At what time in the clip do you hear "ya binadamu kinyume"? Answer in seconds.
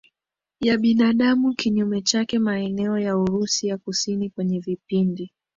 0.59-2.01